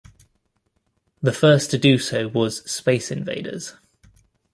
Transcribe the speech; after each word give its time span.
The 1.21 1.31
first 1.31 1.69
to 1.69 1.77
do 1.77 1.99
so 1.99 2.27
was 2.27 2.63
"Space 2.67 3.11
Invaders". 3.11 3.75